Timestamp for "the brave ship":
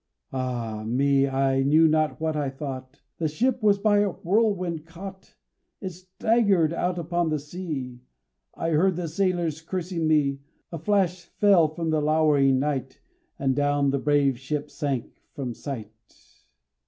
13.91-14.71